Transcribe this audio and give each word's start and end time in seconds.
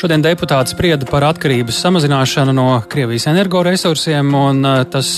Šodien 0.00 0.22
deputāti 0.24 0.72
sprieda 0.72 1.04
par 1.04 1.26
atkarības 1.28 1.76
samazināšanu 1.82 2.54
no 2.56 2.64
Krievijas 2.88 3.26
energoresursiem, 3.28 4.30
un 4.32 4.64
tas 4.88 5.10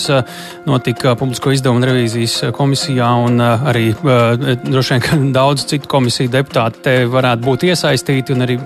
notika 0.67 1.13
Publisko 1.21 1.53
izdevumu 1.55 1.87
revīzijas 1.87 2.51
komisijā, 2.57 3.13
un 3.29 3.39
arī 3.39 3.93
droši 3.95 4.97
vien, 4.97 5.05
ka 5.07 5.21
daudz 5.39 5.69
citu 5.71 5.87
komisiju 5.93 6.35
deputāti 6.35 6.83
te 6.83 6.99
varētu 7.07 7.47
būt 7.47 7.71
iesaistīti, 7.71 8.35
un 8.35 8.43
arī 8.49 8.59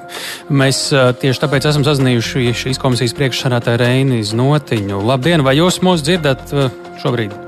mēs 0.48 0.86
tieši 1.20 1.44
tāpēc 1.44 1.68
esam 1.68 1.84
sazinājuši 1.84 2.60
šīs 2.64 2.80
komisijas 2.80 3.12
priekšsarātāju 3.20 3.84
Reini 3.84 4.24
Znotiņu. 4.24 5.04
Labdien, 5.12 5.44
vai 5.44 5.58
jūs 5.60 5.82
mūs 5.84 6.06
dzirdat 6.06 6.48
šobrīd? 7.04 7.45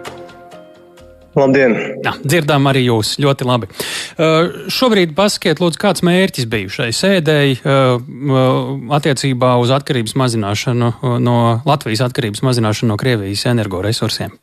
Labdien! 1.38 1.74
Jā, 2.02 2.14
dzirdām 2.24 2.66
arī 2.70 2.84
jūs 2.88 3.14
ļoti 3.22 3.46
labi. 3.46 3.68
Uh, 3.70 4.66
šobrīd 4.72 5.14
pasakiet, 5.18 5.62
lūdzu, 5.62 5.80
kāds 5.80 6.04
mērķis 6.06 6.48
bija 6.50 6.72
šai 6.78 6.88
sēdēji 6.96 7.60
uh, 7.60 7.98
uh, 7.98 8.72
attiecībā 8.98 9.54
uz 9.62 9.72
atkarības 9.74 10.16
mazināšanu 10.18 10.90
uh, 10.92 11.16
no 11.22 11.38
Latvijas 11.68 12.02
atkarības 12.08 12.42
mazināšanu 12.46 12.92
no 12.92 12.98
Krievijas 13.00 13.46
energoresursiem? 13.52 14.34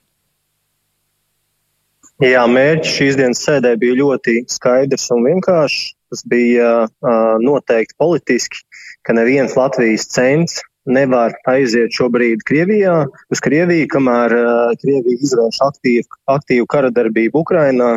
Jā, 2.23 2.45
mērķis 2.47 2.93
šīs 2.95 3.17
dienas 3.19 3.43
sēdē 3.43 3.73
bija 3.79 3.97
ļoti 3.99 4.45
skaidrs 4.47 5.09
un 5.11 5.25
vienkāršs. 5.27 5.91
Tas 6.13 6.21
bija 6.31 6.85
uh, 6.85 7.35
noteikti 7.41 7.97
politiski, 7.99 8.61
ka 9.03 9.15
neviens 9.17 9.57
Latvijas 9.57 10.05
cents 10.13 10.61
nevar 10.85 11.35
aiziet 11.49 11.93
šobrīd 11.95 12.45
Krievijā, 12.47 12.95
uz 13.33 13.41
Krieviju, 13.43 13.89
kamēr 13.91 14.35
Krievija 14.81 15.19
izvērš 15.27 15.61
aktīvu, 15.67 16.07
aktīvu 16.37 16.69
kara 16.71 16.93
darbību 16.93 17.43
Ukrainā. 17.45 17.95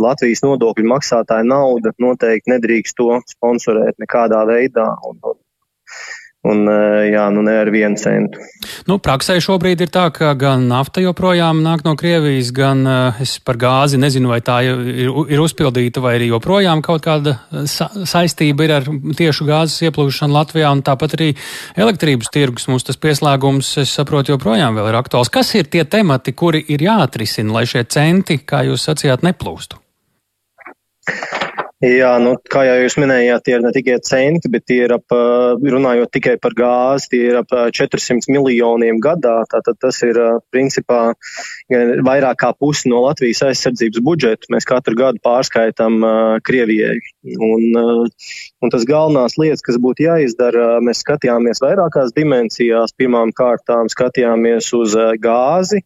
Latvijas 0.00 0.42
nodokļu 0.42 0.88
maksātāja 0.90 1.46
nauda 1.46 1.92
noteikti 2.02 2.50
nedrīkst 2.50 2.96
to 2.98 3.20
sponsorēt 3.30 4.00
nekādā 4.02 4.40
veidā. 4.48 4.88
Un, 5.06 5.20
un 5.22 5.38
Un, 6.44 6.66
eh, 6.68 7.08
jā, 7.08 7.24
nu 7.32 7.40
ne 7.40 7.54
ar 7.56 7.70
vienu 7.72 7.96
centu. 7.96 8.42
Nu, 8.84 8.98
praksē 9.00 9.38
šobrīd 9.40 9.80
ir 9.80 9.88
tā, 9.92 10.10
ka 10.12 10.34
gan 10.36 10.66
nafta 10.68 11.00
joprojām 11.00 11.62
nāk 11.64 11.86
no 11.86 11.94
Krievijas, 11.96 12.50
gan 12.52 12.82
uh, 12.84 13.20
es 13.24 13.38
par 13.40 13.56
gāzi 13.60 13.96
nezinu, 14.00 14.28
vai 14.28 14.42
tā 14.44 14.58
ir, 14.66 14.82
ir 15.08 15.40
uzpildīta, 15.40 16.02
vai 16.04 16.18
arī 16.18 16.28
joprojām 16.28 16.82
kaut 16.84 17.00
kāda 17.06 17.38
eh, 17.38 17.64
sa 17.70 17.88
saistība 17.88 18.66
ir 18.66 18.74
ar 18.76 18.90
tiešu 19.16 19.48
gāzes 19.48 19.86
ieplūšanu 19.88 20.36
Latvijā, 20.36 20.74
un 20.76 20.84
tāpat 20.84 21.16
arī 21.16 21.30
elektrības 21.80 22.28
tirgus 22.34 22.68
mums 22.68 22.84
tas 22.84 23.00
pieslēgums, 23.00 23.78
es 23.80 23.96
saprotu, 23.96 24.36
joprojām 24.36 24.76
vēl 24.76 24.92
ir 24.92 25.00
aktuāls. 25.00 25.32
Kas 25.32 25.54
ir 25.56 25.72
tie 25.72 25.86
temati, 25.88 26.36
kuri 26.36 26.60
ir 26.76 26.84
jāatrisina, 26.84 27.56
lai 27.56 27.64
šie 27.70 27.86
centi, 27.88 28.42
kā 28.44 28.66
jūs 28.68 28.84
sacījāt, 28.90 29.24
neplūstu? 29.24 29.80
Jā, 31.84 32.14
nu, 32.22 32.30
kā 32.48 32.62
jau 32.64 32.76
jūs 32.80 32.94
minējāt, 32.96 33.42
tie 33.44 33.54
ir 33.58 33.64
ne 33.64 33.70
tikai 33.74 33.98
centi, 34.06 34.48
bet 34.48 34.62
tie 34.70 34.78
ir 34.86 34.94
ap, 34.94 35.12
runājot 35.60 36.12
tikai 36.16 36.36
par 36.40 36.54
gāzi, 36.56 37.10
tie 37.12 37.20
ir 37.28 37.38
ap 37.42 37.52
400 37.52 38.32
miljoniem 38.32 39.00
gadā. 39.04 39.34
Tātad 39.50 39.76
tas 39.82 39.98
ir 40.06 40.16
principā 40.54 41.02
vairāk 42.08 42.40
kā 42.40 42.52
pusi 42.56 42.88
no 42.88 43.02
Latvijas 43.04 43.42
aizsardzības 43.50 44.00
budžeta. 44.06 44.48
Mēs 44.54 44.68
katru 44.70 44.96
gadu 44.96 45.20
pārskaitām 45.26 46.00
Krievijai. 46.46 46.96
Un, 47.50 47.76
un 47.76 48.72
tas 48.72 48.88
galvenās 48.88 49.36
lietas, 49.40 49.64
kas 49.66 49.80
būtu 49.82 50.06
jāizdara, 50.06 50.78
mēs 50.84 51.04
skatījāmies 51.04 51.60
vairākās 51.64 52.16
dimensijās. 52.16 52.96
Pirmām 52.96 53.36
kārtām 53.36 53.92
skatījāmies 53.92 54.72
uz 54.78 54.96
gāzi. 55.20 55.84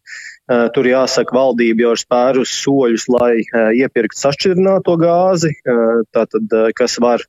Eh, 0.49 0.65
tur 0.73 0.87
jāsaka, 0.89 1.35
valdība 1.35 1.83
jau 1.83 1.89
ir 1.93 1.99
spērus 2.01 2.51
soļus, 2.63 3.03
lai 3.13 3.33
eh, 3.43 3.67
iepirktu 3.83 4.17
sašķirināto 4.17 4.95
gāzi, 4.97 5.51
eh, 5.53 5.99
tātad, 6.15 6.55
kas 6.73 6.95
var 7.03 7.21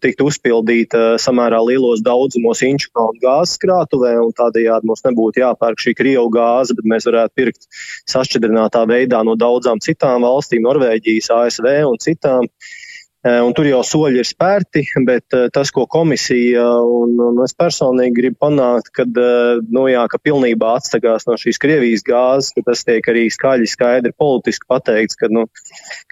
tikt 0.00 0.22
uzpildīta 0.24 1.18
samērā 1.20 1.58
lielos 1.60 2.00
daudzumos 2.06 2.62
Inčukalnu 2.64 3.20
gāzes 3.20 3.60
krātuvē, 3.60 4.14
un 4.22 4.32
tādējādi 4.38 4.88
mums 4.88 5.04
nebūtu 5.04 5.42
jāpērk 5.42 5.84
šī 5.84 5.92
Krievu 5.98 6.30
gāze, 6.32 6.72
bet 6.78 6.88
mēs 6.88 7.04
varētu 7.10 7.36
pirkt 7.36 7.68
sašķidrinātā 8.08 8.86
veidā 8.88 9.20
no 9.28 9.36
daudzām 9.36 9.84
citām 9.84 10.24
valstīm, 10.24 10.64
Norvēģijas, 10.64 11.28
ASV 11.36 11.68
un 11.90 12.00
citām. 12.00 12.48
Uh, 12.48 12.83
un 13.24 13.54
tur 13.56 13.64
jau 13.64 13.80
soļi 13.86 14.20
ir 14.20 14.28
spērti, 14.28 14.82
bet 15.08 15.36
eh, 15.36 15.46
tas, 15.52 15.70
ko 15.72 15.86
komisija 15.90 16.64
un, 16.84 17.14
un 17.24 17.40
es 17.44 17.56
personīgi 17.56 18.12
gribu 18.18 18.36
panākt, 18.44 18.90
kad, 18.92 19.08
eh, 19.16 19.62
nu 19.72 19.86
jā, 19.88 20.02
ka 20.12 20.20
pilnībā 20.20 20.74
atsakās 20.80 21.24
no 21.28 21.38
šīs 21.40 21.60
Krievijas 21.62 22.04
gāzes, 22.04 22.52
ka 22.56 22.66
tas 22.68 22.84
tiek 22.84 23.08
arī 23.08 23.24
skaļi 23.32 23.70
skaidri 23.70 24.12
politiski 24.20 24.68
pateikts, 24.68 25.16
ka, 25.20 25.30
nu, 25.32 25.46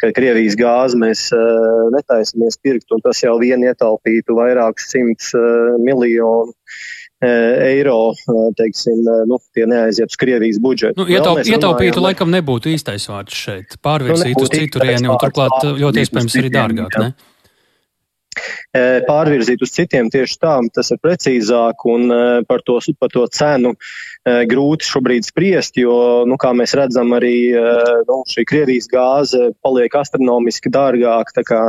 ka 0.00 0.12
Krievijas 0.16 0.56
gāzi 0.56 1.00
mēs 1.02 1.26
netaisamies 1.92 2.58
pirkt, 2.64 2.88
un 2.96 3.04
tas 3.04 3.20
jau 3.24 3.36
vien 3.42 3.60
ietaupītu 3.60 4.38
vairākus 4.38 4.88
simtus 4.94 5.32
miljonu 5.84 6.56
eiro, 7.22 8.12
teiksim, 8.58 9.02
nu, 9.30 9.38
tie 9.54 9.66
neaiziet 9.70 10.10
uz 10.12 10.18
Krievijas 10.20 10.58
budžetu. 10.62 11.02
Nu, 11.02 11.08
ietaup, 11.10 11.42
ietaupītu 11.42 11.98
runājam, 11.98 12.06
laikam 12.08 12.32
nebūtu 12.34 12.72
īstais 12.72 13.06
vārds 13.10 13.36
šeit. 13.44 13.76
Pārvirzīt 13.84 14.36
nu, 14.36 14.46
uz 14.46 14.52
citurieni 14.52 15.10
un 15.10 15.20
turklāt 15.22 15.68
ļoti 15.68 16.04
iespējams 16.06 16.40
arī 16.42 16.52
dārgāk, 16.56 16.98
ne? 17.02 17.12
Pārvirzīt 18.72 19.62
uz 19.64 19.72
citiem 19.74 20.08
tieši 20.12 20.38
tā, 20.40 20.54
tas 20.74 20.90
ir 20.94 21.00
precīzāk 21.02 21.84
un 21.90 22.12
par 22.48 22.62
to, 22.66 22.78
par 23.00 23.12
to 23.12 23.26
cenu 23.32 23.74
grūti 24.48 24.88
šobrīd 24.88 25.26
spriest, 25.26 25.76
jo, 25.80 25.94
nu, 26.28 26.38
kā 26.40 26.52
mēs 26.56 26.72
redzam, 26.78 27.12
arī 27.16 27.34
nu, 28.08 28.22
šī 28.30 28.46
Krievijas 28.48 28.88
gāze 28.92 29.50
paliek 29.64 29.92
astronomiski 29.98 30.72
dārgāk, 30.72 31.34
tā 31.36 31.44
kā 31.46 31.60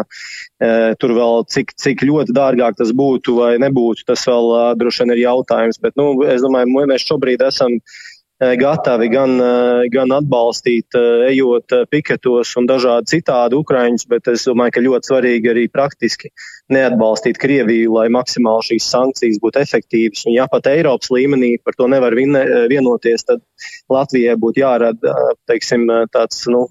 tur 1.02 1.16
vēl 1.18 1.44
cik, 1.52 1.75
cik 1.81 2.06
ļoti 2.07 2.35
dārgāk 2.35 2.79
tas 2.79 2.94
būtu 2.96 3.40
vai 3.41 3.53
nebūtu, 3.63 4.07
tas 4.07 4.23
vēl 4.29 4.78
droši 4.79 5.03
vien 5.03 5.16
ir 5.18 5.23
jautājums, 5.25 5.81
bet, 5.84 5.97
nu, 6.00 6.13
es 6.29 6.46
domāju, 6.46 6.88
mēs 6.94 7.07
šobrīd 7.09 7.44
esam 7.44 7.81
Eh, 7.81 8.12
gatavi 8.59 9.09
gan, 9.12 9.36
eh, 9.42 9.88
gan 9.94 10.12
atbalstīt, 10.16 10.96
eh, 10.98 11.28
ejot 11.31 11.76
piketos 11.92 12.56
un 12.58 12.68
dažādi 12.68 13.12
citādi 13.14 13.58
Ukraiņus, 13.59 14.08
bet 14.09 14.28
es 14.28 14.46
domāju, 14.48 14.74
ka 14.74 14.81
ļoti 14.81 15.09
svarīgi 15.09 15.52
arī 15.54 15.66
praktiski 15.70 16.31
neatbalstīt 16.72 17.38
Krieviju, 17.38 17.94
lai 17.98 18.08
maksimāli 18.08 18.68
šīs 18.70 18.90
sankcijas 18.90 19.40
būtu 19.44 19.62
efektīvas. 19.62 20.26
Un 20.28 20.34
ja 20.34 20.48
pat 20.48 20.64
Eiropas 20.72 21.09
līmenī 21.09 21.58
par 21.64 21.74
to 21.78 21.88
nevar 21.88 22.12
vienoties, 22.12 23.26
tad 23.26 23.42
Latvijai 23.90 24.36
būtu 24.36 24.64
jārada, 24.64 25.16
teiksim, 25.48 25.88
tāds, 26.14 26.48
nu, 26.48 26.68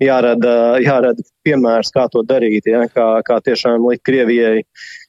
jārada, 0.00 0.54
jārada 0.82 1.22
piemērs, 1.46 1.92
kā 1.94 2.08
to 2.10 2.22
darīt, 2.22 2.66
ja, 2.66 2.86
kā, 2.88 3.20
kā 3.26 3.40
tiešām 3.44 3.86
likt 3.90 4.04
Krievijai 4.04 4.64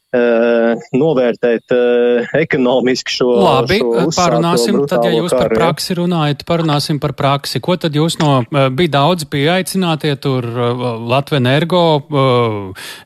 novērtēt 0.10 1.74
uh, 1.76 2.30
ekonomiski 2.40 3.14
šo. 3.14 3.30
Labi, 3.44 3.80
šo 3.82 4.08
parunāsim, 4.16 4.80
tad, 4.90 5.06
ja 5.06 5.14
jūs 5.14 5.34
par 5.36 5.54
praksi 5.54 5.98
runājat, 6.00 6.46
parunāsim 6.50 6.98
par 7.02 7.14
praksi. 7.18 7.62
Ko 7.62 7.78
tad 7.78 7.98
jūs 7.98 8.18
no, 8.22 8.40
uh, 8.42 8.70
bija 8.74 8.96
daudz 8.98 9.28
pieaicinātie 9.30 10.16
tur 10.22 10.48
Latvijas 10.50 11.40
energo, 11.40 11.82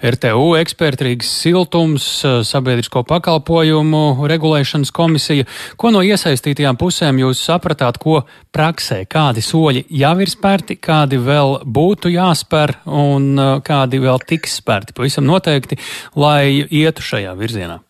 RTU 0.03 0.45
eksperti, 0.59 1.09
Rīgas 1.09 1.31
siltums, 1.43 2.05
sabiedrisko 2.47 3.03
pakalpojumu 3.07 4.23
regulēšanas 4.29 4.93
komisija. 4.95 5.47
Ko 5.79 5.91
no 5.93 6.03
iesaistītajām 6.05 6.79
pusēm 6.79 7.19
jūs 7.23 7.41
sapratāt, 7.43 7.99
ko 8.01 8.21
praksē, 8.53 9.01
kādi 9.09 9.43
soļi 9.43 9.85
jau 9.99 10.13
ir 10.23 10.31
spērti, 10.31 10.77
kādi 10.83 11.19
vēl 11.21 11.59
būtu 11.65 12.13
jāspēr 12.13 12.77
un 12.85 13.33
kādi 13.65 14.01
vēl 14.03 14.21
tiks 14.29 14.59
spērti? 14.61 14.95
Pavisam 14.97 15.27
noteikti, 15.27 15.79
lai 16.19 16.63
iet 16.63 16.92
ietu 16.93 17.09
šajā 17.09 17.33
virzienā? 17.39 17.81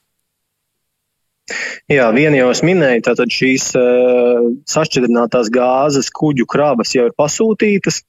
Jā, 1.92 2.06
viena 2.16 2.38
jau 2.38 2.48
es 2.54 2.62
minēju, 2.64 3.02
tātad 3.04 3.34
šīs 3.36 3.66
uh, 3.76 4.46
sašķidrinātās 4.72 5.50
gāzes 5.52 6.08
kuģu 6.16 6.46
krāvas 6.48 6.94
jau 6.96 7.10
ir 7.10 7.16
pasūtītas. 7.20 8.00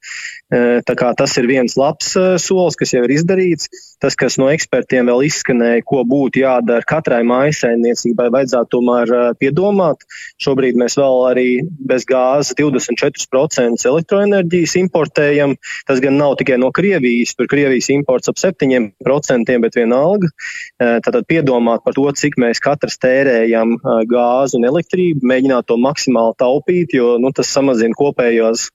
Tas 0.55 1.35
ir 1.39 1.47
viens 1.49 1.75
labs 1.75 2.13
solis, 2.39 2.77
kas 2.79 2.93
jau 2.93 3.03
ir 3.03 3.13
izdarīts. 3.17 3.67
Tas, 3.99 4.15
kas 4.19 4.37
no 4.39 4.47
ekspertiem 4.51 5.07
vēl 5.09 5.25
izskanēja, 5.27 5.83
ko 5.87 6.03
būtu 6.07 6.41
jādara 6.43 6.85
katrai 6.87 7.21
mājasēmniecībai, 7.27 8.27
vajadzētu 8.33 8.71
tomēr 8.75 9.13
piedomāt. 9.39 10.03
Šobrīd 10.43 10.77
mēs 10.79 10.97
vēl 10.99 11.21
arī 11.29 11.47
bez 11.89 12.05
gāzes 12.07 12.55
24% 12.59 13.87
elektroenerģijas 13.91 14.75
importējam. 14.83 15.55
Tas 15.89 16.03
gan 16.03 16.19
nav 16.19 16.35
tikai 16.39 16.59
no 16.61 16.71
Krievijas, 16.75 17.35
tur 17.35 17.49
Krievijas 17.51 17.89
imports 17.95 18.31
ap 18.31 18.39
7%, 18.39 19.55
bet 19.65 19.79
vienalga. 19.79 20.31
Tātad 20.79 21.27
piedomāt 21.31 21.83
par 21.83 21.97
to, 21.97 22.05
cik 22.15 22.39
mēs 22.41 22.63
katrs 22.63 22.99
tērējam 23.03 23.77
gāzi 24.11 24.59
un 24.59 24.69
elektrību, 24.71 25.25
mēģināt 25.25 25.67
to 25.71 25.79
maksimāli 25.81 26.37
taupīt, 26.39 26.95
jo 26.95 27.15
nu, 27.19 27.31
tas 27.35 27.51
samazina 27.51 27.95
kopējos 27.97 28.69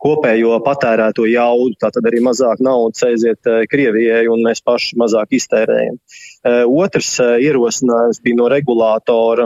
kopējo 0.00 0.56
patērēto 0.64 1.26
jaudu. 1.28 1.76
Tātad 1.80 2.06
arī 2.08 2.22
mazāk 2.24 2.62
naudas 2.64 3.04
aiziet 3.06 3.46
Krievijai 3.70 4.26
un 4.32 4.42
mēs 4.46 4.62
paši 4.64 4.98
mazāk 5.00 5.36
iztērējam. 5.38 5.98
Otrs 6.72 7.18
ierosinājums 7.20 8.22
bija 8.24 8.38
no 8.38 8.46
regulātora. 8.48 9.44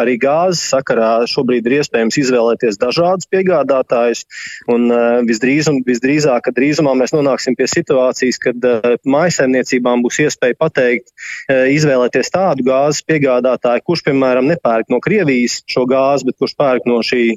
Arī 0.00 0.16
gāzes 0.18 0.64
sakarā 0.72 1.10
šobrīd 1.30 1.68
ir 1.68 1.76
iespējams 1.78 2.18
izvēlēties 2.22 2.80
dažādus 2.82 3.30
piegādātājus. 3.30 4.24
Un 4.72 4.88
visdrīz, 5.28 5.70
visdrīzāk, 5.86 6.48
ka 6.48 6.54
drīzumā 6.56 6.96
mēs 6.98 7.14
nonāksim 7.14 7.54
pie 7.58 7.68
situācijas, 7.70 8.40
kad 8.42 8.66
mājasēmniecībām 9.06 10.02
būs 10.02 10.18
iespēja 10.26 10.58
pateikt, 10.58 11.14
izvēlēties 11.50 12.32
tādu 12.34 12.66
gāzes 12.66 13.06
piegādātāju, 13.06 13.86
kurš, 13.86 14.02
piemēram, 14.10 14.50
nepērk 14.50 14.90
no 14.90 14.98
Krievijas 15.04 15.60
šo 15.70 15.86
gāzi, 15.86 16.26
bet 16.26 16.40
kurš 16.42 16.56
pērk 16.58 16.90
no 16.90 16.98
šī 17.06 17.28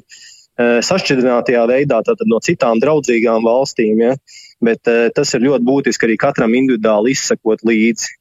sašķidrinātajā 0.60 1.64
veidā, 1.70 2.00
no 2.28 2.40
citām 2.44 2.80
draudzīgām 2.82 3.44
valstīm. 3.46 4.00
Ja? 4.04 4.14
Bet 4.60 4.88
tas 5.16 5.34
ir 5.36 5.46
ļoti 5.46 5.66
būtiski 5.66 6.08
arī 6.08 6.18
katram 6.20 6.56
individuāli 6.58 7.14
izsekot 7.16 7.64
līdzi. 7.66 8.16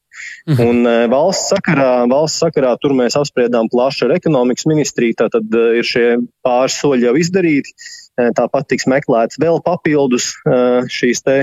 Mhm. 0.49 0.59
Un 0.67 1.09
valsts 1.11 1.51
sakarā, 1.53 2.03
valsts 2.11 2.41
sakarā 2.43 2.73
tur 2.81 2.91
mēs 2.97 3.15
apspriedām 3.19 3.69
plaši 3.71 4.07
ar 4.07 4.15
ekonomikas 4.17 4.67
ministriju, 4.67 5.15
tātad 5.21 5.57
ir 5.79 5.87
šie 5.87 6.07
pāris 6.45 6.79
soļi 6.81 7.07
jau 7.07 7.15
izdarīti. 7.19 7.75
Tāpat 8.35 8.67
tiks 8.73 8.83
meklēts 8.89 9.39
vēl 9.39 9.61
papildus 9.63 10.33
šīs 10.91 11.21
te 11.23 11.37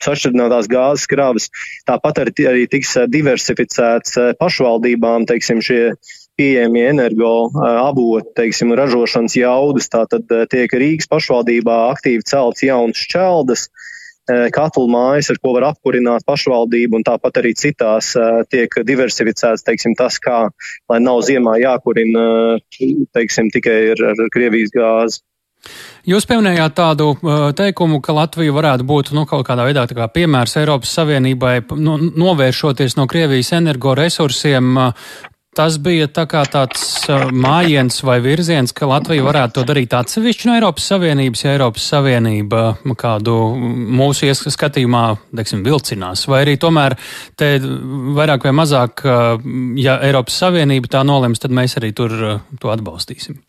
sašķidrinātās 0.00 0.70
gāzes 0.72 1.04
krāvas. 1.10 1.50
Tāpat 1.90 2.22
arī, 2.22 2.46
arī 2.48 2.64
tiks 2.70 2.94
diversificēts 3.12 4.16
pašvaldībām, 4.40 5.28
teiksim, 5.28 5.60
šie 5.64 5.82
pieejamie 6.40 6.86
energo 6.88 7.50
avoti, 7.60 8.32
teiksim, 8.40 8.72
ražošanas 8.78 9.36
jaudas. 9.36 9.90
Tātad 9.92 10.24
tiek 10.52 10.72
Rīgas 10.72 11.10
pašvaldībā 11.12 11.76
aktīvi 11.92 12.24
celts 12.30 12.64
jauns 12.64 13.04
šķeldas, 13.04 13.68
katlu 14.54 14.86
mājas, 14.90 15.30
ar 15.32 15.40
ko 15.42 15.54
var 15.56 15.70
apkurināt 15.70 16.26
pašvaldību, 16.28 17.00
un 17.00 17.06
tāpat 17.06 17.40
arī 17.42 17.54
citās 17.58 18.12
tiek 18.52 18.76
diversificēts, 18.86 19.66
teiksim, 19.66 19.96
tas, 19.98 20.20
kā, 20.22 20.44
lai 20.90 21.00
nav 21.02 21.24
ziemā 21.26 21.58
jākurina, 21.62 22.60
teiksim, 23.16 23.50
tikai 23.52 23.80
ar, 23.96 24.06
ar 24.12 24.30
Krievijas 24.32 24.72
gāzi. 24.76 25.24
Jūs 26.08 26.24
pieminējāt 26.24 26.72
tādu 26.78 27.10
teikumu, 27.56 27.98
ka 28.00 28.14
Latvija 28.16 28.54
varētu 28.56 28.86
būt 28.88 29.10
nu, 29.12 29.26
kaut 29.28 29.44
kādā 29.44 29.66
veidā 29.68 29.84
kā 29.90 30.06
piemērs 30.08 30.56
Eiropas 30.56 30.94
Savienībai, 30.96 31.58
nu, 31.76 31.98
novēršoties 32.00 32.96
no 32.96 33.04
Krievijas 33.10 33.52
energoresursiem. 33.58 34.78
Tas 35.50 35.80
bija 35.82 36.06
tā 36.06 36.28
tāds 36.30 36.82
uh, 37.10 37.24
mājiens 37.34 37.96
vai 38.06 38.20
virziens, 38.22 38.70
ka 38.70 38.86
Latvija 38.86 39.24
varētu 39.26 39.56
to 39.56 39.64
darīt 39.66 39.96
atsevišķi 39.98 40.46
no 40.46 40.54
Eiropas 40.54 40.86
Savienības, 40.92 41.42
ja 41.42 41.54
Eiropas 41.56 41.88
Savienība 41.90 42.60
kādu 42.94 43.34
mūsu 43.98 44.28
ieskatījumā, 44.28 45.02
teiksim, 45.40 45.64
vilcinās. 45.66 46.22
Vai 46.30 46.44
arī 46.44 46.54
tomēr 46.62 46.94
te 47.34 47.56
vairāk 47.58 48.46
vai 48.46 48.54
mazāk, 48.60 49.02
uh, 49.02 49.42
ja 49.74 49.98
Eiropas 50.06 50.38
Savienība 50.38 50.94
tā 50.94 51.02
nolems, 51.02 51.42
tad 51.42 51.50
mēs 51.50 51.74
arī 51.82 51.90
tur 51.98 52.14
uh, 52.14 52.38
to 52.62 52.70
atbalstīsim. 52.70 53.42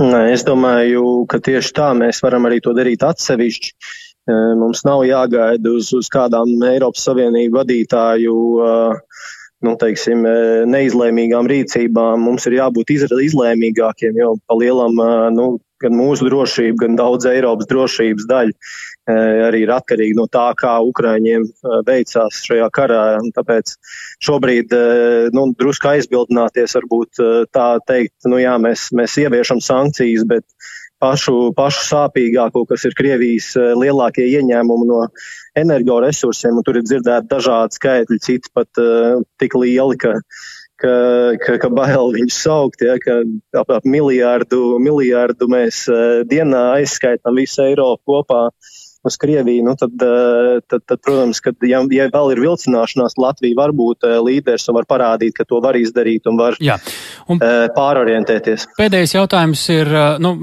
Nē, 0.00 0.22
es 0.32 0.46
domāju, 0.48 1.26
ka 1.28 1.42
tieši 1.44 1.74
tā 1.76 1.90
mēs 2.00 2.22
varam 2.24 2.48
arī 2.48 2.62
to 2.64 2.72
darīt 2.72 3.04
atsevišķi. 3.04 3.74
Mums 4.28 4.84
nav 4.84 5.02
jāgaida 5.08 5.72
uz, 5.72 5.88
uz 5.96 6.08
kādām 6.12 6.52
Eiropas 6.68 7.04
Savienību 7.08 7.60
vadītāju 7.60 8.34
uh, 8.62 9.28
nu, 9.66 9.74
teiksim, 9.80 10.26
e, 10.26 10.34
neizlēmīgām 10.70 11.48
rīcībām. 11.50 12.26
Mums 12.26 12.46
ir 12.48 12.58
jābūt 12.60 12.92
izlēmīgākiem, 12.94 14.20
jo 14.20 14.36
pa 14.46 14.58
lielam 14.58 14.98
nu, 15.34 15.48
gan 15.82 15.94
mūsu 15.94 16.26
drošība, 16.26 16.80
gan 16.82 16.96
daudz 16.98 17.28
Eiropas 17.30 17.68
drošības 17.70 18.26
daļa 18.30 18.54
e, 18.54 19.16
arī 19.48 19.62
ir 19.66 19.74
atkarīga 19.74 20.18
no 20.18 20.26
tā, 20.30 20.48
kā 20.58 20.74
Ukraiņiem 20.88 21.46
veicās 21.86 22.42
šajā 22.48 22.70
karā. 22.74 23.02
Tāpēc 23.36 23.76
šobrīd 24.26 24.74
nu, 25.36 25.46
drusku 25.58 25.92
aizbildināties, 25.92 26.74
varbūt 26.80 27.22
tā 27.54 27.68
teikt, 27.86 28.16
nu 28.30 28.42
jā, 28.42 28.56
mēs, 28.62 28.88
mēs 28.94 29.18
ieviešam 29.22 29.62
sankcijas, 29.62 30.26
bet 30.26 30.46
pašu, 31.02 31.34
pašu 31.56 31.84
sāpīgāko, 31.88 32.64
kas 32.68 32.86
ir 32.88 32.96
Krievijas 32.98 33.52
lielākie 33.56 34.26
ieņēmumi 34.38 34.88
no 34.90 35.02
energoresursiem, 35.58 36.58
un 36.58 36.66
tur 36.66 36.80
ir 36.80 36.86
dzirdēti 36.86 37.30
dažādi 37.30 37.78
skaitļi, 37.78 38.20
citi 38.24 38.54
pat 38.54 38.82
uh, 38.82 39.20
tik 39.42 39.56
lieli, 39.58 39.98
ka, 40.00 40.14
ka, 40.80 40.94
ka, 41.44 41.56
ka 41.64 41.70
bail 41.74 42.12
viņus 42.16 42.42
saukt, 42.44 42.84
ja, 42.86 42.98
ka 43.02 43.20
ap, 43.58 43.72
ap 43.78 43.88
miljārdu, 43.88 44.78
miljārdu 44.82 45.50
mēs 45.50 45.84
uh, 45.92 46.20
dienā 46.28 46.68
aizskaitam 46.80 47.38
visu 47.38 47.64
Eiropu 47.66 48.18
kopā. 48.18 48.48
Uh, 48.48 48.76
uz 49.08 49.16
Krieviju, 49.20 49.64
nu 49.66 49.74
tad, 49.78 49.94
eh, 50.04 50.60
tad, 50.68 50.84
tad 50.86 51.00
protams, 51.04 51.40
ka 51.44 51.52
ja, 51.66 51.80
ja 51.94 52.08
vēl 52.12 52.34
ir 52.34 52.42
vilcināšanās, 52.44 53.16
Latvija 53.20 53.58
var 53.58 53.72
būt 53.76 54.06
eh, 54.06 54.18
līderis 54.24 54.68
un 54.70 54.78
var 54.78 54.88
parādīt, 54.90 55.34
ka 55.36 55.46
to 55.48 55.60
var 55.64 55.78
izdarīt 55.80 56.28
un 56.30 56.38
var 56.40 56.58
Jā. 56.62 56.78
un 57.28 57.40
eh, 57.42 57.66
pārorientēties. 57.74 58.68
Pēdējais 58.78 59.16
jautājums 59.16 59.64
ir, 59.74 59.92
nu, 60.22 60.34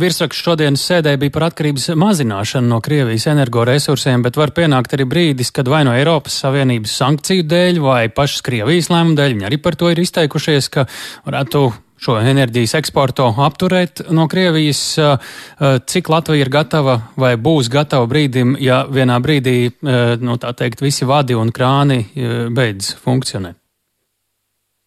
virsraksts 0.00 0.46
šodienas 0.46 0.86
sēdē 0.90 1.16
bija 1.20 1.36
par 1.36 1.48
atkarības 1.50 1.90
mazināšanu 2.00 2.72
no 2.72 2.80
Krievijas 2.84 3.28
energoresursiem, 3.32 4.24
bet 4.26 4.40
var 4.40 4.54
pienākt 4.56 4.96
arī 4.96 5.06
brīdis, 5.10 5.52
kad 5.54 5.68
vai 5.70 5.84
no 5.86 5.94
Eiropas 5.96 6.40
Savienības 6.44 6.96
sankciju 7.02 7.46
dēļ 7.50 7.84
vai 7.84 8.02
pašas 8.14 8.42
Krievijas 8.46 8.90
lēmumu 8.92 9.18
dēļ, 9.20 9.36
viņi 9.36 9.48
arī 9.50 9.60
par 9.62 9.78
to 9.78 9.92
ir 9.92 10.02
izteikušies, 10.02 10.72
ka 10.72 10.88
varētu 11.28 11.68
šo 12.00 12.16
enerģijas 12.20 12.74
eksportu 12.80 13.28
apturēt 13.44 14.06
no 14.14 14.26
Krievijas. 14.30 14.82
Eh, 14.98 15.30
eh, 15.60 15.78
cik 15.86 16.08
Latvija 16.08 16.46
ir 16.46 16.52
gatava 16.52 17.00
vai 17.20 17.34
būs 17.36 17.70
gatava 17.72 18.08
brīdim, 18.10 18.56
ja 18.60 18.84
vienā 18.88 19.20
brīdī, 19.20 19.56
eh, 19.70 20.16
nu, 20.20 20.36
tā 20.40 20.54
teikt, 20.56 20.80
visi 20.80 21.04
vadi 21.04 21.34
un 21.34 21.52
krāni 21.52 22.04
beidz 22.50 22.94
funkcionēt? 23.04 23.56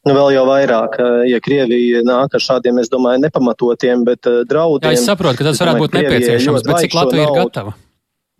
Nu, 0.04 0.12
vēl 0.18 0.34
jau 0.36 0.44
vairāk, 0.44 0.98
ja 1.30 1.40
Krievija 1.40 2.02
nāk 2.04 2.34
ar 2.36 2.42
šādiem, 2.44 2.82
es 2.82 2.90
domāju, 2.92 3.22
nepamatotiem, 3.24 4.04
bet 4.04 4.28
draudiem. 4.50 4.92
Jā, 4.92 4.98
es 5.00 5.06
saprotu, 5.08 5.38
ka 5.38 5.46
tas 5.48 5.62
varētu 5.64 5.80
būt 5.80 5.96
nepieciešams, 5.96 6.66
bet 6.68 6.84
cik 6.84 6.98
Latvija 6.98 7.30
ir 7.30 7.38
gatava? 7.38 7.74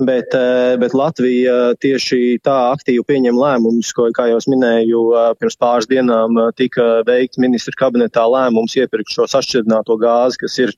Bet, 0.02 0.34
eh, 0.34 0.74
bet 0.82 0.90
Latvija 0.98 1.78
tieši 1.78 2.42
tā 2.42 2.74
aktīvi 2.74 3.06
pieņem 3.06 3.38
lēmumus, 3.38 3.94
ko, 3.94 4.10
kā 4.10 4.26
jau 4.32 4.40
minēju, 4.50 5.02
eh, 5.14 5.38
pirms 5.38 5.54
pāris 5.62 5.86
dienām 5.86 6.34
eh, 6.42 6.50
tika 6.58 7.06
veikts 7.06 7.38
ministra 7.38 7.78
kabinetā 7.78 8.26
lēmums 8.26 8.74
iepirkt 8.74 9.14
šo 9.14 9.30
sašķidrināto 9.30 9.94
gāzi, 10.02 10.42
kas 10.42 10.58
ir 10.58 10.74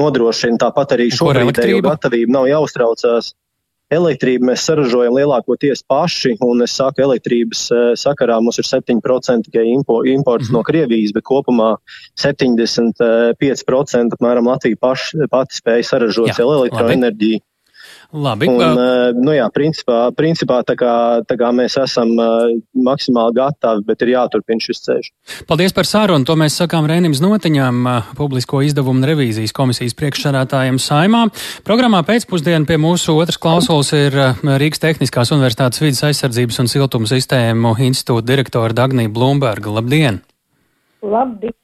nodrošina. 0.00 0.56
Tāpat 0.64 0.96
arī 0.96 1.12
šobrīd 1.12 1.84
gatavība 1.84 2.40
nav 2.40 2.48
jāuztraucās. 2.48 3.36
Elektrību 3.92 4.48
mēs 4.48 4.64
saražojam 4.64 5.12
lielākoties 5.12 5.84
paši, 5.84 6.40
un 6.40 6.64
es 6.64 6.72
saku, 6.72 7.04
elektrības 7.04 7.68
sakarā 8.00 8.40
mums 8.40 8.56
ir 8.58 8.64
7% 8.64 9.44
tikai 9.44 9.76
imports 9.76 10.08
mm 10.08 10.24
-hmm. 10.24 10.56
no 10.56 10.64
Krievijas, 10.64 11.12
bet 11.12 11.20
kopumā 11.22 11.76
75% 12.16 14.16
apmēram 14.16 14.48
Latvija 14.48 14.76
paši, 14.80 15.28
pati 15.30 15.60
spēja 15.60 15.84
saražot 15.84 16.32
jā, 16.32 16.40
elektroenerģiju. 16.40 17.38
Labi. 17.38 17.53
Labi. 18.12 18.48
Un, 18.50 18.60
uh, 18.60 19.14
nu 19.16 19.32
jā, 19.34 19.46
principā, 19.54 20.08
principā 20.16 20.60
tā, 20.66 20.76
kā, 20.78 20.94
tā 21.28 21.36
kā 21.40 21.50
mēs 21.56 21.78
esam 21.80 22.12
uh, 22.18 22.50
maksimāli 22.86 23.36
gatavi, 23.38 23.84
bet 23.88 24.04
ir 24.04 24.12
jāturpina 24.14 24.62
šis 24.62 24.84
ceļš. 24.84 25.10
Paldies 25.48 25.74
par 25.76 25.88
sarunu. 25.88 26.26
To 26.28 26.36
mēs 26.38 26.58
sakām 26.60 26.88
Rēnim 26.90 27.16
Znotiņam, 27.16 27.80
uh, 27.86 28.12
publisko 28.18 28.62
izdevumu 28.66 29.02
un 29.02 29.08
revīzijas 29.10 29.54
komisijas 29.56 29.96
priekšsādātājiem 29.98 30.78
Saimā. 30.82 31.24
Programmā 31.66 32.04
pēcpusdienā 32.06 32.68
pie 32.68 32.78
mūsu 32.82 33.16
otras 33.18 33.40
klausulas 33.40 33.90
ir 33.96 34.14
Rīgas 34.44 34.82
Tehniskās 34.84 35.34
Universitātes 35.34 35.82
vidas 35.82 36.04
aizsardzības 36.10 36.62
un 36.62 36.70
siltuma 36.70 37.10
sistēmu 37.10 37.76
institūta 37.88 38.28
direktora 38.30 38.76
Dagnija 38.76 39.12
Blumberga. 39.12 39.74
Labdien! 39.74 40.22
Labdien! 41.04 41.56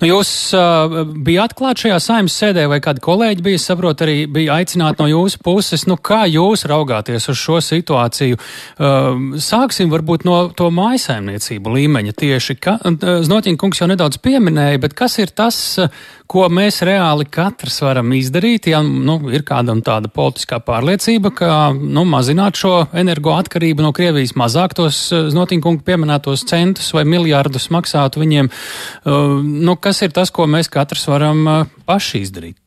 Nu, 0.00 0.08
jūs 0.10 0.30
uh, 0.56 1.02
bijāt 1.26 1.54
klāt 1.56 1.80
šajā 1.80 1.96
saimnes 2.02 2.36
sēdē, 2.36 2.66
vai 2.68 2.80
kādi 2.84 3.02
kolēģi 3.04 3.44
bija, 3.46 3.60
saprot, 3.62 4.02
arī 4.04 4.26
bija 4.30 4.58
aicināti 4.60 5.00
no 5.02 5.08
jūsu 5.10 5.40
puses. 5.44 5.86
Nu, 5.88 5.96
kā 5.96 6.24
jūs 6.28 6.66
raugāties 6.68 7.30
uz 7.32 7.40
šo 7.40 7.60
situāciju? 7.64 8.36
Uh, 8.36 9.38
sāksim 9.40 9.92
varbūt 9.92 10.26
no 10.28 10.38
to 10.56 10.68
mājasēmniecību 10.74 11.76
līmeņa 11.78 12.16
tieši. 12.20 12.58
Ka, 12.60 12.76
uh, 12.82 13.08
Znotiņa 13.26 13.60
kungs 13.62 13.80
jau 13.80 13.88
nedaudz 13.90 14.20
pieminēja, 14.22 14.82
bet 14.84 14.96
kas 14.98 15.16
ir 15.22 15.32
tas, 15.36 15.58
uh, 15.80 15.90
ko 16.30 16.46
mēs 16.50 16.80
reāli 16.86 17.26
katrs 17.30 17.78
varam 17.84 18.10
izdarīt, 18.16 18.68
ja 18.72 18.80
nu, 18.82 19.18
ir 19.32 19.44
kādam 19.46 19.80
tāda 19.86 20.10
politiskā 20.12 20.58
pārliecība, 20.64 21.32
ka 21.38 21.50
nu, 21.74 22.02
mazināt 22.08 22.58
šo 22.58 22.74
energoatkarību 22.96 23.84
no 23.84 23.92
Krievijas, 23.96 24.34
mazāk 24.38 24.74
tos 24.76 25.00
Znotiņa 25.12 25.64
kunga 25.64 25.86
pieminētos 25.86 26.44
centus 26.50 26.92
vai 26.96 27.06
miljārdus 27.08 27.68
maksātu 27.74 28.22
viņiem. 28.22 28.50
Uh, 28.50 29.38
nu, 29.42 29.76
kas 29.86 30.02
ir 30.02 30.14
tas, 30.14 30.32
ko 30.34 30.48
mēs 30.50 30.70
katrs 30.72 31.06
varam 31.06 31.44
uh, 31.46 31.66
paši 31.86 32.24
izdarīt? 32.26 32.58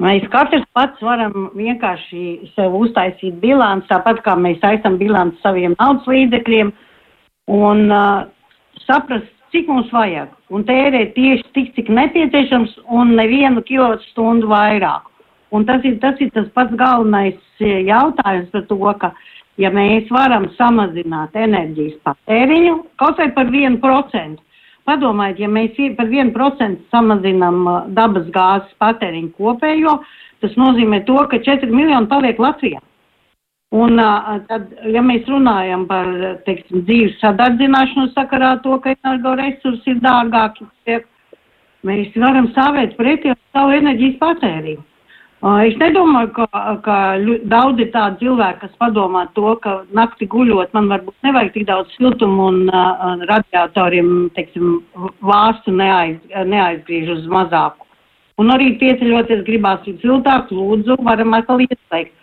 Mēs 0.00 0.24
katrs 0.32 0.64
pats 0.74 1.02
varam 1.04 1.50
vienkārši 1.54 2.50
sev 2.56 2.74
uztaisīt 2.80 3.36
bilanci, 3.42 3.86
tāpat 3.92 4.24
kā 4.24 4.34
mēs 4.40 4.58
taisam 4.62 4.96
bilanci 4.98 5.38
saviem 5.44 5.76
naudas 5.78 6.08
līdzekļiem 6.10 6.72
un 7.54 7.84
uh, 7.92 8.24
saprast, 8.86 9.28
cik 9.54 9.68
mums 9.70 9.92
vajag, 9.94 10.32
un 10.50 10.64
tērēt 10.66 11.12
tieši 11.14 11.44
tik, 11.54 11.68
cik 11.76 11.92
nepieciešams, 11.94 12.72
un 12.90 13.14
nevienu 13.20 13.62
kilovatstundu 13.68 14.48
vairāk. 14.50 15.06
Un 15.54 15.68
tas 15.68 15.84
ir, 15.86 16.00
tas 16.02 16.18
ir 16.18 16.32
tas 16.34 16.48
pats 16.56 16.74
galvenais 16.74 17.36
e, 17.62 17.84
jautājums 17.86 18.48
par 18.50 18.64
to, 18.66 18.78
ka, 18.98 19.12
ja 19.62 19.70
mēs 19.70 20.08
varam 20.10 20.48
samazināt 20.56 21.36
enerģijas 21.38 22.00
patēriņu 22.08 22.74
kaut 22.98 23.22
vai 23.22 23.28
par 23.36 23.52
vienu 23.54 23.78
procentu, 23.84 24.42
padomājiet, 24.88 25.42
ja 25.44 25.48
mēs 25.48 25.78
par 25.98 26.08
vienu 26.10 26.32
procentu 26.34 26.84
samazinām 26.94 27.62
e, 27.66 27.76
dabas 27.96 28.26
gāzes 28.34 28.74
patēriņu 28.82 29.32
kopējo, 29.38 29.98
tas 30.44 30.56
nozīmē 30.60 31.04
to, 31.08 31.18
ka 31.30 31.40
4 31.42 31.70
miljoni 31.72 32.10
paliek 32.10 32.38
Latvijā. 32.38 32.82
Un 33.74 33.98
tad, 34.46 34.68
ja 34.86 35.02
mēs 35.02 35.26
runājam 35.26 35.88
par, 35.90 36.06
teiksim, 36.46 36.84
dzīves 36.86 37.16
sadardzināšanu 37.18 38.12
sakarā 38.12 38.52
to, 38.62 38.76
ka 38.84 38.92
energoresursi 38.94 39.96
ir 39.96 40.02
dārgāki, 40.04 40.68
mēs 41.82 42.14
varam 42.14 42.46
stāvēt 42.52 42.94
pretī 43.00 43.34
savu 43.50 43.74
enerģijas 43.80 44.20
patēriņu. 44.20 44.84
Es 45.44 45.74
nedomāju, 45.76 46.30
ka, 46.32 46.46
ka 46.80 46.98
daudz 47.52 47.82
ir 47.84 47.90
tādu 47.92 48.22
cilvēku, 48.22 48.62
kas 48.62 48.76
padomā 48.80 49.26
to, 49.36 49.50
ka 49.60 49.74
nakti 49.92 50.24
guļot 50.32 50.72
man 50.72 50.88
varbūt 50.88 51.26
nevajag 51.26 51.50
tik 51.52 51.66
daudz 51.68 51.90
siltumu 51.98 52.46
un 52.48 52.70
uh, 52.70 53.02
radiatoriem, 53.28 54.30
teiksim, 54.38 54.78
vārstu 55.20 55.74
neaiz, 55.76 56.16
neaizgriež 56.48 57.10
uz 57.18 57.26
mazāku. 57.28 57.84
Un 58.40 58.54
arī 58.54 58.70
pieceļoties 58.80 59.44
gribās 59.44 59.84
siltāk, 60.00 60.48
lūdzu, 60.48 60.96
varam 61.04 61.36
atkal 61.36 61.60
ieslēgt. 61.60 62.14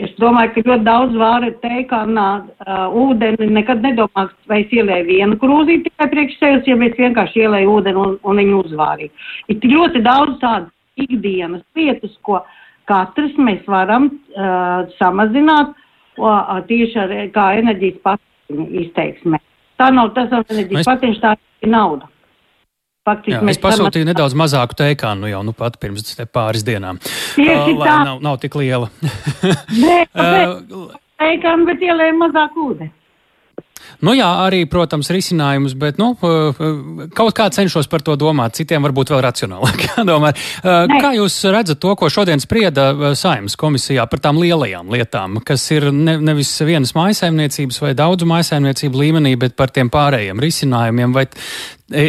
Es 0.00 0.14
domāju, 0.16 0.54
ka 0.54 0.64
ļoti 0.64 0.86
daudz 0.86 1.18
vāra 1.20 1.50
teikānā 1.60 2.28
uh, 2.40 2.86
ūdeni 2.96 3.50
nekad 3.58 3.84
nedomās, 3.84 4.30
vai 4.48 4.62
es 4.62 4.72
ielēju 4.72 5.10
vienu 5.10 5.36
krūzīti 5.42 5.90
tikai 5.90 6.08
priekš 6.14 6.40
sevis, 6.40 6.64
ja 6.64 6.80
es 6.88 6.96
vienkārši 6.96 7.44
ielēju 7.44 7.76
ūdeni 7.76 8.00
un, 8.06 8.16
un 8.24 8.40
viņu 8.40 8.62
uzvārīju. 8.64 9.12
Ir 9.52 9.68
ļoti 9.74 10.02
daudz 10.08 10.40
tādas 10.40 10.72
ikdienas 11.00 11.64
lietas, 11.76 12.14
ko 12.22 12.40
katrs 12.88 13.36
mēs 13.40 13.64
varam 13.70 14.10
uh, 14.10 14.84
samazināt 14.98 15.74
uh, 15.74 16.56
tieši 16.68 17.00
ar 17.04 17.14
kā 17.34 17.50
enerģijas 17.60 18.00
patēriņa 18.04 18.82
izteiksmē. 18.84 19.40
Tā 19.80 19.90
nav 19.94 20.12
tas 20.16 20.32
enerģijas 20.34 20.80
mēs... 20.80 20.90
patēriņš, 20.90 21.22
tā 21.22 21.36
ir 21.64 21.72
nauda. 21.72 22.10
Faktiski 23.04 23.36
Jā, 23.36 23.40
es 23.52 23.60
pasūtīju 23.60 24.06
nedaudz 24.08 24.32
mazāku 24.38 24.76
teikānu 24.80 25.28
jau 25.28 25.42
nu 25.44 25.52
pat 25.56 25.74
pirms 25.80 26.14
pāris 26.32 26.64
dienām. 26.64 27.00
Tieši 27.36 27.74
uh, 27.74 27.82
tā. 27.82 27.96
Nav, 28.08 28.20
nav 28.24 28.38
tik 28.40 28.56
liela. 28.56 28.88
Nē, 29.84 29.98
teikānu, 31.20 31.68
bet 31.68 31.84
ielēja 31.84 32.14
mazāk 32.16 32.56
ūdeni. 32.56 32.92
Nu 34.04 34.14
jā, 34.16 34.26
arī, 34.46 34.64
protams, 34.70 35.10
risinājums, 35.14 35.76
bet, 35.78 36.00
nu, 36.00 36.12
kaut 37.14 37.36
kā 37.36 37.48
cenšos 37.54 37.88
par 37.90 38.02
to 38.04 38.16
domāt, 38.20 38.56
citiem 38.58 38.84
varbūt 38.86 39.12
vēl 39.14 39.22
racionālāk 39.26 39.84
jādomā. 39.90 40.32
Kā 40.62 41.12
jūs 41.16 41.38
redzat 41.54 41.80
to, 41.82 41.94
ko 41.98 42.10
šodien 42.12 42.42
sprieda 42.42 42.90
Saimnes 43.18 43.58
komisijā 43.60 44.06
par 44.10 44.22
tām 44.24 44.40
lielajām 44.42 44.90
lietām, 44.94 45.38
kas 45.46 45.66
ir 45.74 45.90
ne, 45.94 46.16
nevis 46.22 46.52
vienas 46.66 46.94
mājasaimniecības 46.96 47.80
vai 47.84 47.94
daudzu 47.98 48.28
mājasaimniecību 48.30 49.04
līmenī, 49.04 49.36
bet 49.40 49.56
par 49.58 49.74
tiem 49.74 49.92
pārējiem 49.92 50.42
risinājumiem, 50.42 51.14
vai 51.14 51.28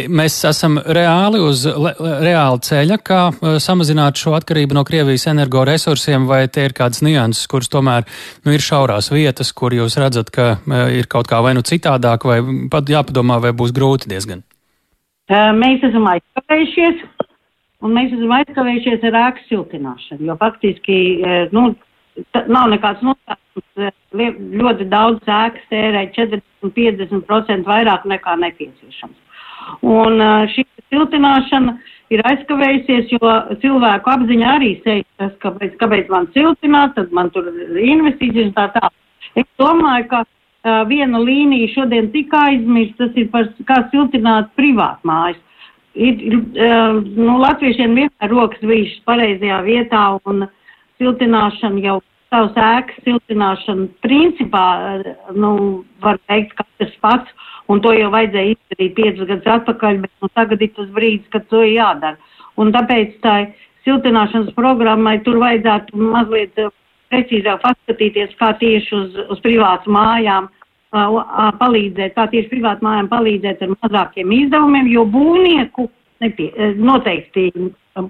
mēs 0.08 0.36
esam 0.48 0.78
reāli 0.80 1.40
uz 1.42 1.64
le, 1.66 1.92
reāli 2.24 2.62
ceļa, 2.66 2.98
kā 3.04 3.20
uh, 3.30 3.56
samazināt 3.62 4.18
šo 4.20 4.34
atkarību 4.38 4.76
no 4.76 4.84
Krievijas 4.86 5.26
energoresursiem, 5.30 6.26
vai 6.28 6.44
tie 6.52 6.66
ir 6.68 6.74
kādas 6.76 7.02
nianses, 7.06 7.46
kuras 7.50 7.70
tomēr 7.72 8.06
nu, 8.44 8.54
ir 8.54 8.64
šaurās 8.64 9.10
vietas, 9.14 9.52
kur 9.56 9.74
jūs 9.76 9.98
redzat, 10.00 10.32
ka 10.34 10.48
uh, 10.58 10.76
ir 10.94 11.08
kaut 11.12 11.30
kā 11.30 11.40
vai 11.44 11.54
nu 11.58 11.64
citādāk, 11.66 12.26
vai 12.28 12.40
pat 12.72 12.90
jāpadomā, 12.90 13.40
vai 13.42 13.54
būs 13.56 13.74
grūti 13.76 14.10
diezgan? 14.12 14.44
Mēs 15.26 15.82
esam 15.82 16.06
aizkavējušies, 16.06 17.02
un 17.82 17.96
mēs 17.96 18.14
esam 18.14 18.36
aizkavējušies 18.36 19.06
ar 19.08 19.20
ēku 19.24 19.46
siltināšanu, 19.48 20.28
jo 20.28 20.36
faktiski, 20.38 20.98
nu, 21.50 21.72
nav 22.46 22.70
nekāds 22.70 23.02
noslēpums, 23.02 23.92
ļoti 24.62 24.86
daudz 24.92 25.26
ēkas 25.26 25.66
tērē 25.72 26.06
40-50% 26.14 27.66
vairāk 27.66 28.06
nekā 28.08 28.36
nepieciešams. 28.44 29.25
Un 29.86 30.20
šī 30.52 30.64
siltināšana 30.90 31.76
ir 32.14 32.22
aizkavējusies, 32.30 33.10
jo 33.16 33.32
cilvēku 33.62 34.12
apziņa 34.12 34.52
arī 34.54 34.72
sēž 34.84 35.02
tas, 35.18 35.32
kāpēc, 35.42 35.74
kāpēc 35.80 36.10
man 36.12 36.28
siltināt, 36.36 36.94
tad 36.98 37.12
man 37.16 37.32
tur 37.34 37.48
investīcijas 37.50 38.50
un 38.50 38.56
tā 38.56 38.68
tā. 38.76 38.90
Es 39.36 39.46
domāju, 39.60 40.06
ka 40.12 40.22
uh, 40.22 40.84
viena 40.88 41.20
līnija 41.22 41.72
šodien 41.74 42.12
tika 42.14 42.46
aizmirst, 42.52 42.96
tas 43.00 43.18
ir 43.18 43.28
par 43.32 43.50
kā 43.68 43.82
siltināt 43.90 44.52
privātu 44.58 45.10
mājas. 45.10 45.42
Ir, 45.96 46.20
uh, 46.36 47.00
nu, 47.02 47.38
latviešiem 47.42 47.96
vienmēr 47.96 48.32
rokas 48.32 48.62
bijušas 48.62 49.02
pareizajā 49.08 49.62
vietā 49.66 50.04
un 50.28 50.46
siltināšana 51.00 51.82
jau 51.84 51.98
savas 52.30 52.56
ēkas 52.58 53.02
siltināšana 53.06 53.88
principā, 54.04 54.66
nu, 55.34 55.52
var 56.04 56.20
teikt, 56.30 56.56
katrs 56.58 56.96
pats 57.02 57.52
un 57.72 57.82
to 57.84 57.92
jau 57.96 58.10
vajadzēja 58.14 58.54
izdarīt 58.54 58.96
piecus 58.96 59.28
gadus 59.28 59.52
atpakaļ, 59.58 60.02
bet 60.04 60.12
nu, 60.22 60.30
tagad 60.38 60.62
ir 60.62 60.72
tas 60.76 60.90
brīdis, 60.96 61.30
kad 61.32 61.46
to 61.50 61.62
ir 61.64 61.76
jādara. 61.76 62.34
Un 62.56 62.72
tāpēc 62.74 63.16
tā 63.24 63.36
siltināšanas 63.86 64.54
programmai 64.56 65.18
tur 65.26 65.38
vajadzētu 65.42 65.98
mazliet 66.00 66.58
eh, 66.62 66.70
precīzāk 67.12 67.62
paskatīties, 67.62 68.34
kā 68.40 68.52
tieši 68.60 68.94
uz, 68.96 69.18
uz 69.30 69.42
privātu 69.44 69.92
mājām 69.94 70.48
uh, 70.48 71.52
palīdzēt, 71.60 72.16
kā 72.16 72.26
tieši 72.32 72.50
privātu 72.50 72.86
mājām 72.86 73.10
palīdzēt 73.12 73.62
ar 73.62 73.74
mazākiem 73.76 74.32
izdevumiem, 74.40 74.90
jo 74.90 75.06
būvnieku 75.14 75.86
nepie, 76.24 76.50
eh, 76.56 76.74
noteikti 76.78 77.50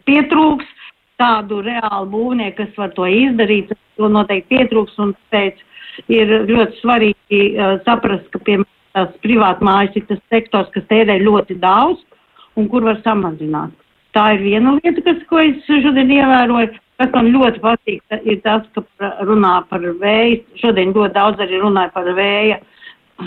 pietrūks 0.08 0.72
tādu 1.20 1.60
reālu 1.64 2.08
būvnieku, 2.12 2.56
kas 2.62 2.80
var 2.80 2.94
to 2.96 3.08
izdarīt, 3.08 3.72
to 3.96 4.08
noteikti 4.12 4.56
pietrūks, 4.56 4.96
un 5.02 5.12
tāpēc 5.16 5.60
ir 6.12 6.32
ļoti 6.48 6.80
svarīgi 6.80 7.42
uh, 7.56 7.76
saprast, 7.84 8.28
ka, 8.32 8.40
piemēram, 8.44 8.75
tās 8.96 9.12
privātmājas 9.24 9.98
ir 10.00 10.06
tas 10.08 10.22
sektors, 10.32 10.70
kas 10.74 10.86
tērē 10.90 11.18
ļoti 11.22 11.58
daudz 11.62 12.00
un 12.56 12.68
kur 12.72 12.86
var 12.88 13.00
samazināt. 13.04 13.74
Tā 14.16 14.30
ir 14.36 14.44
viena 14.46 14.72
lieta, 14.78 15.02
kas, 15.04 15.20
ko 15.28 15.42
es 15.42 15.60
šodien 15.68 16.12
ievēroju. 16.16 16.72
Kas 16.96 17.10
man 17.12 17.26
ļoti 17.28 17.60
patīk, 17.60 17.98
ir 18.24 18.38
tas, 18.40 18.62
ka 18.72 19.10
runā 19.28 19.58
par 19.68 19.82
vēju. 20.00 20.38
Šodien 20.62 20.94
ļoti 20.96 21.12
daudz 21.12 21.42
arī 21.44 21.60
runāja 21.60 21.92
par 21.92 22.08
vēja 22.16 22.56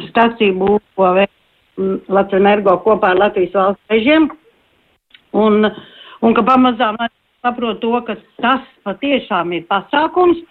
staciju 0.10 0.56
būvo 0.58 1.12
Latvijas 2.10 2.42
energo 2.42 2.76
kopā 2.84 3.14
ar 3.14 3.22
Latvijas 3.22 3.54
valsts 3.54 3.94
režiem. 3.94 4.26
Un, 5.38 5.70
un 6.26 6.36
ka 6.36 6.44
pamazām 6.46 6.98
saprot 7.46 7.80
to, 7.84 7.94
ka 8.08 8.18
tas 8.42 8.66
patiešām 8.88 9.54
ir 9.56 9.68
pasākums, 9.70 10.42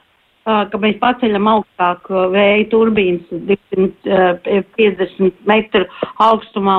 ka 0.49 0.79
mēs 0.81 0.97
paceļam 1.03 1.49
augstāk 1.51 2.09
vēja 2.33 2.69
turbīnas 2.73 3.27
250 3.51 5.43
metru 5.49 5.85
augstumā. 6.25 6.79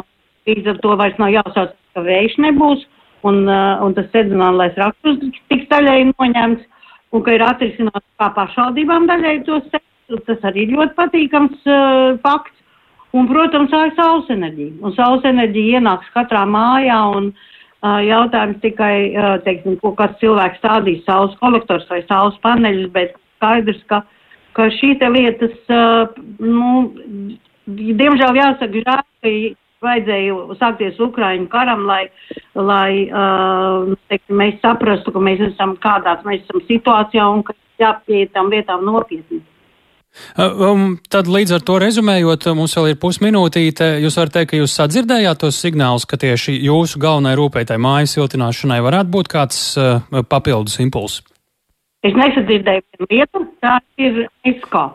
Līdz 0.50 0.72
ar 0.74 0.78
to 0.82 0.96
vairs 0.98 1.20
nav 1.22 1.30
jāsauc, 1.36 1.76
ka 1.94 2.02
vējš 2.06 2.40
nebūs, 2.46 2.82
un, 3.28 3.44
un 3.46 3.96
tas 3.98 4.08
sezonālais 4.16 4.78
raksturs 4.80 5.22
tiks 5.52 5.68
daļai 5.70 6.00
noņemts, 6.10 6.64
un 7.14 7.26
ka 7.26 7.36
ir 7.36 7.44
atrisināts 7.46 8.06
kā 8.22 8.32
pašvaldībām 8.38 9.08
daļai 9.10 9.36
tos 9.48 9.66
sektorus. 9.70 10.26
Tas 10.26 10.50
arī 10.50 10.66
ir 10.66 10.74
ļoti 10.74 10.98
patīkams 10.98 11.70
uh, 11.70 12.18
fakts. 12.24 12.56
Un, 13.18 13.26
protams, 13.30 13.72
tā 13.74 13.88
ir 13.88 13.96
saules 13.98 14.28
enerģija. 14.34 14.76
Un 14.86 14.94
saules 14.94 15.24
enerģija 15.26 15.80
ienāks 15.80 16.10
katrā 16.14 16.44
mājā, 16.50 16.98
un 17.18 17.32
uh, 17.32 17.98
jautājums 18.06 18.60
tikai, 18.62 18.94
uh, 19.18 19.32
teiksim, 19.46 19.80
ko 19.82 19.96
kāds 19.98 20.20
cilvēks 20.22 20.62
stādīs 20.62 21.02
saules 21.08 21.34
kolektors 21.42 21.88
vai 21.90 22.04
saules 22.06 22.38
paneļus, 22.46 22.92
bet 22.94 23.18
skaidrs, 23.40 23.82
ka, 23.90 24.04
ka 24.54 24.70
šī 24.76 24.94
te 25.02 25.10
lietas, 25.10 25.58
nu, 26.44 26.70
diemžēl 27.66 28.40
jāsaka, 28.44 28.84
žēl, 28.84 29.04
ka 29.24 29.34
vajadzēja 29.86 30.58
sākties 30.60 31.00
Ukraiņu 31.02 31.48
karam, 31.52 31.86
lai, 31.88 32.02
lai 32.56 33.06
uh, 33.08 33.94
teiksim, 34.12 34.40
mēs 34.42 34.60
saprastu, 34.64 35.14
ka 35.16 35.24
mēs 35.24 35.44
esam 35.52 35.78
kādās 35.82 36.26
mēs 36.28 36.44
esam 36.44 36.64
situācijā 36.68 37.30
un 37.32 37.46
ka 37.48 37.56
jāpieiet 37.80 38.34
tam 38.36 38.52
lietām 38.52 38.84
nopietni. 38.88 39.42
Um, 40.36 40.98
tad 41.06 41.30
līdz 41.30 41.60
ar 41.60 41.64
to 41.64 41.78
rezumējot, 41.80 42.50
mums 42.58 42.74
vēl 42.76 42.92
ir 42.92 43.00
pusminūtīte. 43.00 43.92
Jūs 44.04 44.18
varat 44.18 44.40
teikt, 44.40 44.52
ka 44.52 44.60
jūs 44.60 44.76
sadzirdējāt 44.80 45.44
tos 45.46 45.60
signālus, 45.62 46.08
ka 46.10 46.18
tieši 46.20 46.58
jūsu 46.66 47.00
galvenai 47.00 47.36
rūpētai 47.40 47.78
mājas 47.80 48.18
siltināšanai 48.18 48.82
varētu 48.84 49.14
būt 49.14 49.30
kāds 49.32 49.62
uh, 49.78 50.02
papildus 50.28 50.80
impulss. 50.84 51.22
Es 52.08 52.16
nesadzirdēju 52.16 52.84
vienu 52.96 53.08
lietu, 53.12 53.42
tā 53.64 53.74
ir 54.00 54.22
ISKO. 54.48 54.86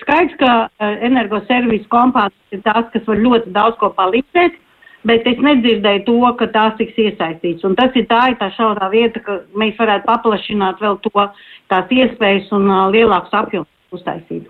Skaidrs, 0.00 0.36
ka 0.40 0.52
e, 0.64 0.88
energoservisu 1.08 1.88
kompānijas 1.92 2.56
ir 2.56 2.62
tās, 2.64 2.88
kas 2.94 3.04
var 3.08 3.20
ļoti 3.20 3.52
daudz 3.52 3.76
ko 3.80 3.90
palīdzēt, 3.96 4.56
bet 5.08 5.28
es 5.28 5.40
nedzirdēju 5.44 6.04
to, 6.08 6.18
ka 6.40 6.48
tās 6.52 6.76
tiks 6.80 6.96
iesaistīts. 7.04 7.64
Un 7.68 7.76
tas 7.76 7.96
ir 7.96 8.08
tā, 8.08 8.22
ir 8.32 8.38
tā 8.40 8.50
šaurā 8.56 8.88
vieta, 8.92 9.20
ka 9.24 9.40
mēs 9.56 9.76
varētu 9.80 10.08
paplašināt 10.08 10.80
vēl 10.84 11.00
to 11.04 11.28
tās 11.72 11.92
iespējas 12.00 12.52
un 12.56 12.68
uh, 12.68 12.86
lielākus 12.92 13.36
apjomus 13.40 13.98
uztaisīt. 14.00 14.48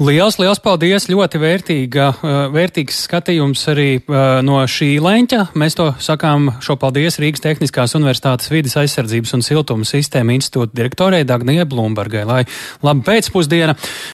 Liels, 0.00 0.38
liels 0.40 0.60
paldies! 0.62 1.08
Ļoti 1.10 1.40
vērtīga, 1.42 2.06
vērtīgs 2.54 3.02
skatījums 3.06 3.62
arī 3.72 3.88
no 4.46 4.60
šī 4.70 4.92
leņķa. 5.02 5.40
Mēs 5.60 5.76
to 5.78 5.90
sakām 6.02 6.50
šo 6.64 6.76
paldies 6.80 7.20
Rīgas 7.22 7.44
Tehniskās 7.44 7.96
Universitātes 7.98 8.50
vidas 8.52 8.76
aizsardzības 8.80 9.36
un 9.36 9.44
siltuma 9.46 9.88
sistēma 9.88 10.36
institūta 10.36 10.76
direktorei 10.76 11.26
Dagnijai 11.28 11.66
Blumbergai. 11.68 12.24
Lai 12.28 12.42
laba 12.84 13.04
pēcpusdiena! 13.10 13.76